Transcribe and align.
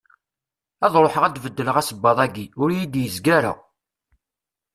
Ad 0.85 0.93
ruḥeɣ 1.03 1.23
ad 1.25 1.31
d-beddleɣ 1.35 1.75
asebbaḍ-agi, 1.77 2.45
ur 2.61 2.69
iyi-d-izga 2.71 3.31
ara. 3.37 3.53